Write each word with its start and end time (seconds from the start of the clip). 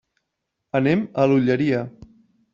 Anem 0.79 1.03
a 1.11 1.27
l'Olleria. 1.31 1.85